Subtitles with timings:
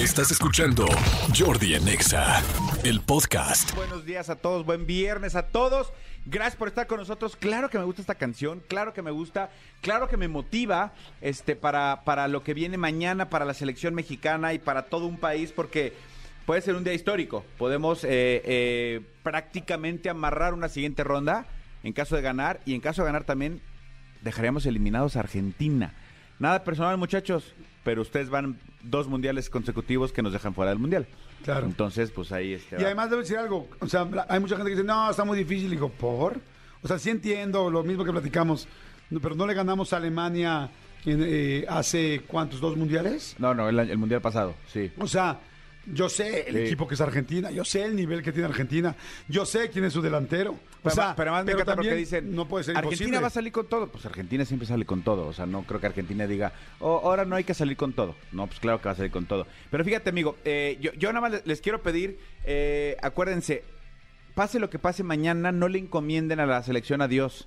[0.00, 0.86] Estás escuchando
[1.38, 2.42] Jordi en Exa,
[2.84, 3.74] el podcast.
[3.74, 5.92] Buenos días a todos, buen viernes a todos.
[6.24, 7.36] Gracias por estar con nosotros.
[7.36, 9.50] Claro que me gusta esta canción, claro que me gusta,
[9.82, 14.54] claro que me motiva este, para, para lo que viene mañana, para la selección mexicana
[14.54, 15.92] y para todo un país, porque
[16.46, 17.44] puede ser un día histórico.
[17.58, 18.08] Podemos eh,
[18.46, 21.44] eh, prácticamente amarrar una siguiente ronda
[21.82, 23.60] en caso de ganar y en caso de ganar también
[24.22, 25.92] dejaríamos eliminados a Argentina.
[26.40, 27.54] Nada personal, muchachos,
[27.84, 31.06] pero ustedes van dos mundiales consecutivos que nos dejan fuera del mundial.
[31.44, 31.66] Claro.
[31.66, 32.80] Entonces, pues ahí este.
[32.80, 35.36] Y además debo decir algo, o sea, hay mucha gente que dice, no, está muy
[35.36, 36.40] difícil, y digo, ¿por?
[36.82, 38.66] O sea, sí entiendo lo mismo que platicamos,
[39.22, 40.70] pero no le ganamos a Alemania
[41.04, 42.58] en, eh, hace, ¿cuántos?
[42.58, 43.36] ¿Dos mundiales?
[43.38, 44.90] No, no, el, el mundial pasado, sí.
[44.98, 45.38] O sea,
[45.86, 46.60] yo sé el Sí.
[46.62, 48.94] equipo que es Argentina, yo sé el nivel que tiene Argentina,
[49.28, 50.52] yo sé quién es su delantero.
[50.52, 52.94] O Pero, sea, además- pero además me encanta porque también dicen, no puede ser Argentina
[53.04, 53.20] imposible.
[53.20, 53.86] va a salir con todo.
[53.88, 55.26] Pues Argentina siempre sale con todo.
[55.26, 58.14] O sea, no creo que Argentina diga, "Oh, ahora no hay que salir con todo.
[58.32, 59.46] No, pues claro que va a salir con todo.
[59.70, 63.62] Pero fíjate, amigo, eh, yo, yo nada más les, les quiero pedir, eh, acuérdense,
[64.34, 67.46] pase lo que pase mañana, no le encomienden a la selección a Dios.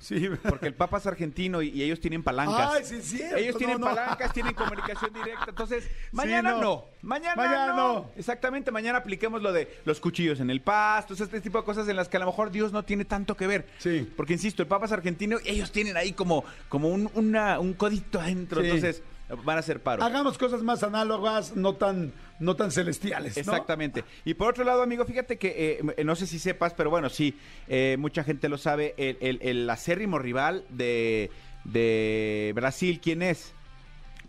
[0.00, 0.28] Sí.
[0.48, 2.72] Porque el Papa es argentino y, y ellos tienen palancas.
[2.74, 3.94] Ay, sí cierto, Ellos tienen no, no.
[3.94, 5.44] palancas, tienen comunicación directa.
[5.50, 6.60] Entonces, mañana no.
[6.60, 6.84] no.
[7.02, 8.10] Mañana, Mañana no.
[8.16, 11.96] Exactamente, mañana apliquemos lo de los cuchillos en el pasto, este tipo de cosas en
[11.96, 13.66] las que a lo mejor Dios no tiene tanto que ver.
[13.78, 14.10] Sí.
[14.16, 17.74] Porque insisto, el Papa es argentino y ellos tienen ahí como, como un, una- un
[17.74, 18.60] codito adentro.
[18.62, 18.66] Sí.
[18.66, 19.02] Entonces,
[19.44, 20.02] van a ser paro.
[20.02, 23.40] Hagamos cosas más análogas, no tan, no tan celestiales, ¿no?
[23.52, 24.04] Exactamente.
[24.24, 27.36] Y por otro lado, amigo, fíjate que eh, no sé si sepas, pero bueno, sí,
[27.68, 28.94] eh, mucha gente lo sabe.
[28.96, 31.30] El, el- el acérrimo rival de,
[31.64, 33.54] de Brasil, ¿quién es?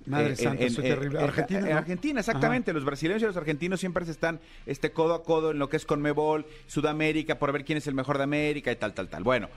[0.07, 1.19] Madre Eh, santa, en- soy en- terrible.
[1.19, 1.77] en- Argentina.
[1.77, 2.73] Argentina, exactamente.
[2.73, 5.77] Los brasileños y los argentinos siempre se están este, codo a codo en lo que
[5.77, 9.21] es Conmebol, Sudamérica, por ver quién es el mejor de América y tal, tal, tal.
[9.23, 9.47] Bueno,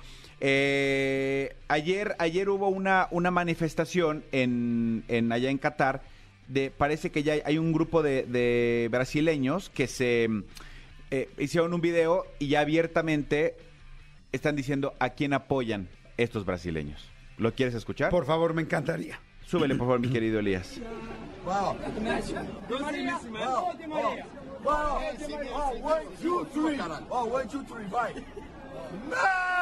[0.41, 1.34] eh,
[1.69, 6.03] ayer, ayer hubo una, una manifestación en, en allá en Qatar.
[6.49, 10.29] De, parece que ya hay, hay un grupo de, de brasileños que se
[11.11, 13.57] eh, hicieron un video y ya abiertamente
[14.33, 17.09] están diciendo a quién apoyan estos brasileños.
[17.39, 18.11] ¿Lo quieres escuchar?
[18.11, 19.21] Por favor, me encantaría.
[19.47, 20.81] Súbele, por favor, mi querido Elías.
[21.45, 21.77] Wow.
[24.63, 24.99] Wow.
[29.11, 29.54] Wow.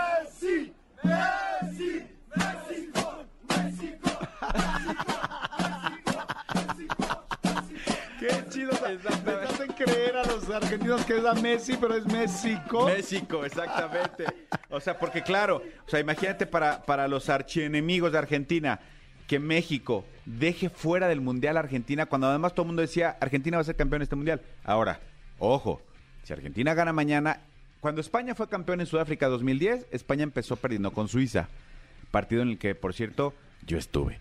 [10.53, 12.87] Argentinos que es a Messi, pero es México.
[12.87, 14.25] México, exactamente.
[14.71, 18.81] O sea, porque claro, o sea, imagínate para, para los archienemigos de Argentina
[19.27, 23.57] que México deje fuera del Mundial a Argentina cuando además todo el mundo decía Argentina
[23.57, 24.41] va a ser campeón de este Mundial.
[24.65, 25.01] Ahora,
[25.39, 25.81] ojo,
[26.25, 27.41] si Argentina gana mañana,
[27.81, 31.49] cuando España fue campeón en Sudáfrica 2010, España empezó perdiendo con Suiza,
[32.11, 33.35] partido en el que, por cierto,
[33.67, 34.19] yo estuve.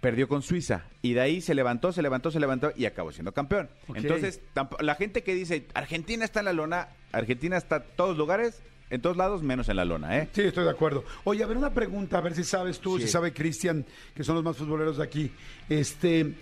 [0.00, 3.32] Perdió con Suiza y de ahí se levantó, se levantó, se levantó y acabó siendo
[3.32, 3.68] campeón.
[3.94, 4.40] Entonces,
[4.80, 9.00] la gente que dice Argentina está en la lona, Argentina está en todos lugares, en
[9.00, 10.28] todos lados, menos en la lona, ¿eh?
[10.32, 11.04] Sí, estoy de acuerdo.
[11.24, 13.06] Oye, a ver, una pregunta, a ver si sabes tú, Sí.
[13.06, 15.32] si sabe Cristian, que son los más futboleros de aquí.
[15.68, 16.32] Este,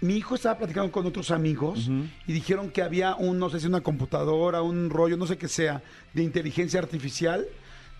[0.00, 1.90] mi hijo estaba platicando con otros amigos
[2.26, 5.48] y dijeron que había un, no sé si una computadora, un rollo, no sé qué
[5.48, 5.82] sea,
[6.14, 7.46] de inteligencia artificial,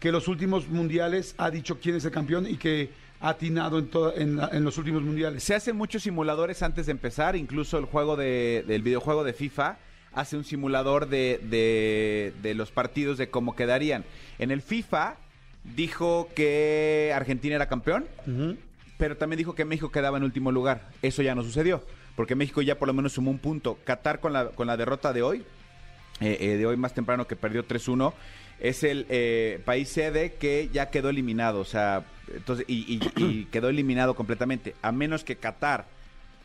[0.01, 2.91] que los últimos mundiales ha dicho quién es el campeón y que
[3.23, 5.43] atinado en, toda- en, la- en los últimos mundiales.
[5.43, 9.79] Se hacen muchos simuladores antes de empezar, incluso el juego de, del videojuego de FIFA
[10.13, 14.05] hace un simulador de, de- de los partidos de cómo quedarían.
[14.39, 15.17] En el FIFA
[15.77, 18.05] dijo que Argentina era campeón,
[18.99, 20.91] pero también dijo que México quedaba en último lugar.
[21.01, 21.83] Eso ya no sucedió,
[22.17, 23.79] porque México ya por lo menos sumó un punto.
[23.85, 25.45] Qatar con la, con la derrota de hoy,
[26.21, 28.13] eh, eh, de hoy más temprano que perdió 3-1,
[28.63, 33.45] es el eh, país sede que ya quedó eliminado, o sea, entonces, y, y- y
[33.53, 35.85] quedó eliminado completamente, a menos que Qatar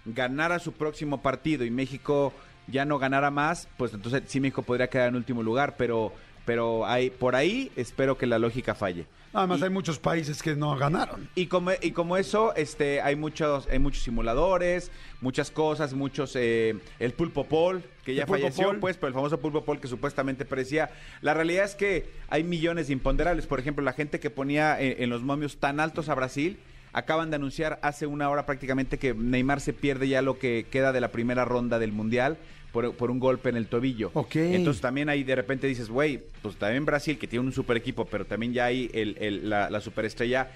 [0.06, 2.34] ganara su próximo partido y México
[2.68, 6.12] ya no ganara más, pues entonces sí México podría quedar en último lugar, pero
[6.48, 9.06] pero hay, por ahí espero que la lógica falle.
[9.34, 11.30] Además, Y- hay muchos países que no ganaron.
[11.36, 14.90] y como, y como eso, este, hay muchos, hay muchos simuladores,
[15.22, 19.64] muchas cosas, muchos, eh, el pulpo Paul, que ya falleció, pues, pero el famoso pulpo
[19.66, 20.90] Paul que supuestamente parecía.
[21.22, 23.46] La realidad es que hay millones de imponderables.
[23.46, 26.58] Por ejemplo, la gente que ponía en, en los momios tan altos a Brasil,
[26.94, 30.92] acaban de anunciar hace una hora prácticamente que Neymar se pierde ya lo que queda
[30.92, 32.38] de la primera ronda del Mundial.
[32.74, 34.12] Por, por un golpe en el tobillo.
[34.14, 34.36] Ok.
[34.36, 38.06] Entonces también ahí de repente dices, güey, pues también Brasil, que tiene un super equipo,
[38.06, 40.52] pero también ya el, el- la, la superestrella,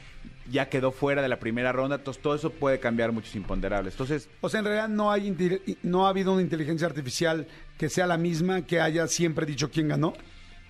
[0.51, 1.95] ya quedó fuera de la primera ronda.
[1.95, 3.93] Entonces todo eso puede cambiar muchos imponderables.
[3.93, 5.35] Entonces, O sea, en realidad no hay
[5.81, 7.47] no ha habido una inteligencia artificial
[7.79, 10.13] que sea la misma que haya siempre dicho quién ganó.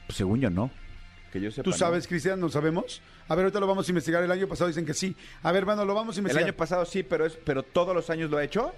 [0.05, 0.71] pues, según yo no.
[1.31, 1.63] Que yo sepa.
[1.63, 1.75] ¿Tú no.
[1.77, 2.39] sabes, Cristian?
[2.39, 3.01] ¿No sabemos?
[3.27, 4.21] A ver, ahorita lo vamos a investigar.
[4.23, 5.15] El año pasado dicen que sí.
[5.43, 6.49] A ver, bueno, lo vamos a El investigar.
[6.49, 8.73] año pasado sí, pero es, pero todos los años lo ha hecho.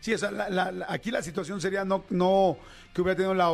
[0.00, 2.58] Sí, o sea, la- la- la- aquí la situación sería no, no
[2.92, 3.50] que hubiera tenido la,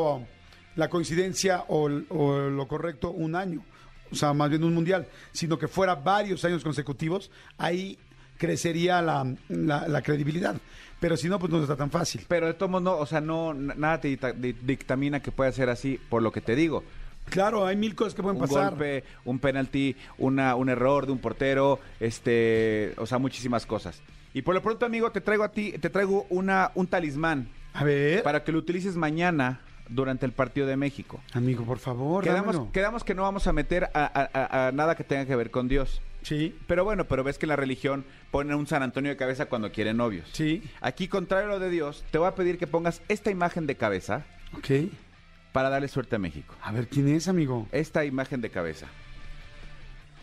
[0.75, 3.65] la coincidencia o, el- o lo correcto un año,
[4.11, 7.97] o sea, más bien un mundial, sino que fuera varios años consecutivos, ahí
[8.39, 10.57] crecería la, la- la credibilidad.
[10.99, 12.25] Pero si no, pues no está tan fácil.
[12.29, 15.51] Pero de todos modos, no, o sea, no, nada te dicta- di- dictamina que pueda
[15.53, 16.83] ser así, por lo que te digo.
[17.29, 18.71] Claro, hay mil cosas que pueden un pasar.
[18.71, 24.03] golpe, un penalti, una, un error de un portero, este, o sea, muchísimas cosas.
[24.35, 27.85] Y por lo pronto, amigo, te traigo a ti, te traigo una, un talismán A
[27.85, 31.21] ver, para que lo utilices mañana durante el partido de México.
[31.33, 32.73] amigo, por favor, Quedamos, dámelo.
[32.73, 35.51] quedamos que no vamos a meter a, a- a- a nada que tenga que ver
[35.51, 36.01] con Dios.
[36.23, 39.47] Sí, Pero bueno, pero ves que en la religión ponen un San Antonio de cabeza
[39.47, 40.29] cuando quieren novios.
[40.33, 43.67] sí, Aquí, contrario a lo de Dios, te voy a pedir que pongas esta imagen
[43.67, 44.25] de cabeza
[44.57, 44.93] ok.
[45.53, 46.55] Para darle suerte a México.
[46.63, 47.69] A ver, ¿quién es, amigo?
[47.73, 48.87] Esta imagen de cabeza.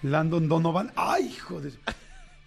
[0.02, 0.92] Landon Donovan.
[0.96, 1.72] ¡Ay, hijo de...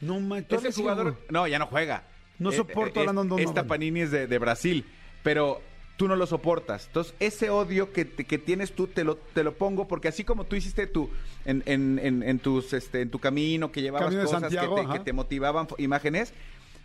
[0.00, 2.04] No, man, tú Ese jugador, no, ya no juega.
[2.38, 3.48] No Eh, soporto eh, a Landon Donovan.
[3.48, 4.84] Esta Panini es de, de Brasil,
[5.22, 5.62] pero
[5.96, 6.86] tú no lo soportas.
[6.86, 10.44] Entonces, ese odio que, que tienes tú te lo, te lo pongo porque así como
[10.44, 11.10] tú hiciste tu
[11.44, 14.92] en, en, en, en tus este en tu camino que llevabas Camino cosas que te,
[14.92, 16.32] que te motivaban imágenes,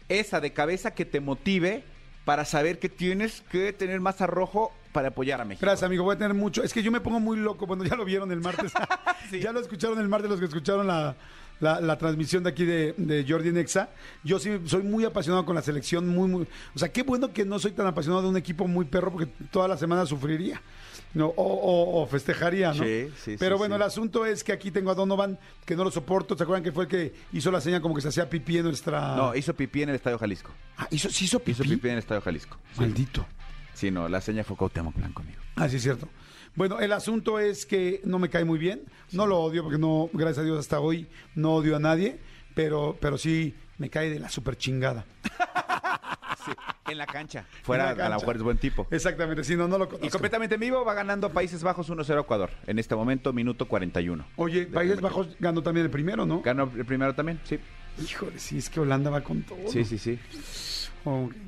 [0.09, 1.83] esa de cabeza que te motive
[2.25, 5.63] para saber que tienes que tener más arrojo para apoyar a México.
[5.63, 6.03] Gracias, amigo.
[6.03, 6.63] Voy a tener mucho.
[6.63, 7.67] Es que yo me pongo muy loco.
[7.67, 8.71] Bueno, ya lo vieron el martes.
[9.29, 9.41] Sí.
[9.41, 11.13] Ya lo escucharon el martes los que escucharon la,
[11.59, 13.89] la- la transmisión de aquí de, de Jordi Nexa.
[14.23, 16.07] Yo sí soy muy apasionado con la selección.
[16.07, 16.47] Muy, muy.
[16.73, 19.27] O sea, qué bueno que no soy tan apasionado de un equipo muy perro porque
[19.51, 20.61] toda la semana sufriría.
[21.13, 22.83] No, o, o- o festejaría, ¿no?
[22.85, 23.81] Sí, sí, Pero sí, bueno, sí.
[23.81, 26.37] el asunto es que aquí tengo a Donovan, que no lo soporto.
[26.37, 28.63] ¿Se acuerdan que fue el que hizo la seña como que se hacía pipí en
[28.65, 29.15] nuestra.
[29.17, 30.51] No, hizo pipí en el Estadio Jalisco.
[30.77, 31.51] Ah, ¿hizo, ¿sí hizo pipí?
[31.51, 32.57] Hizo pipí en el Estadio Jalisco.
[32.77, 33.25] Maldito.
[33.77, 35.37] Sí, no, la seña fue Cuauhtémoc Blanco, amigo.
[35.55, 36.09] Ah, sí, es cierto.
[36.55, 38.81] Bueno, el asunto es que no me cae muy bien.
[39.11, 42.19] No lo odio porque no, gracias a Dios hasta hoy no odio a nadie,
[42.55, 45.05] pero, pero sí me cae de la super chingada.
[46.45, 46.53] Sí,
[46.91, 47.45] en la cancha.
[47.63, 48.87] Fuera, a lo mejor es buen tipo.
[48.89, 50.09] Exactamente, sí, no, no lo Y conozco.
[50.11, 52.51] completamente en vivo va ganando Países Bajos 1-0 Ecuador.
[52.67, 54.25] En este momento, minuto 41.
[54.37, 56.41] Oye, Países Bajos ganó también el primero, ¿no?
[56.41, 57.41] ¿Ganó el primero también?
[57.43, 57.59] Sí.
[58.01, 59.57] Híjole, sí, es que Holanda va con todo.
[59.67, 60.17] Sí, sí, sí.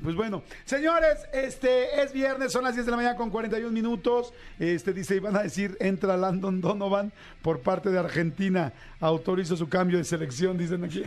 [0.02, 4.32] Pues bueno, señores, este es viernes, son las 10 de la mañana con 41 minutos.
[4.58, 7.12] Este dice, iban a decir, entra Landon Donovan
[7.42, 8.72] por parte de Argentina.
[9.00, 11.02] Autorizo su cambio de selección, dicen aquí.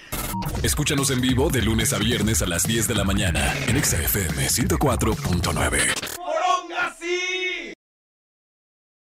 [0.62, 3.96] Escúchanos en vivo de lunes a viernes a las 10 de la mañana en Exa
[4.02, 5.95] FM 104.9.